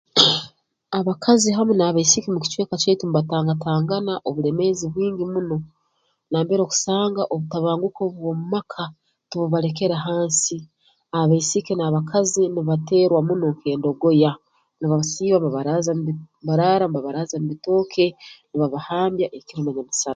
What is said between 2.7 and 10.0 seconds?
kyaitu mbatangatangana obulemeezi bwingi muno nambere okusanga obutabanguko bw'omu maka tububalekere